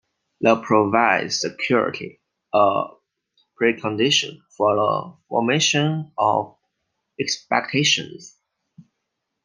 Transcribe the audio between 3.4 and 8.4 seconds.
precondition for the formation of expectations.